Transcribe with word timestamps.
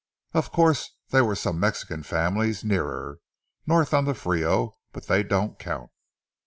Of 0.33 0.51
course 0.51 0.95
there 1.09 1.23
were 1.23 1.35
some 1.35 1.59
Mexican 1.59 2.01
families 2.01 2.63
nearer, 2.63 3.19
north 3.67 3.93
on 3.93 4.05
the 4.05 4.15
Frio, 4.15 4.77
but 4.93 5.05
they 5.05 5.21
don't 5.21 5.59
count. 5.59 5.91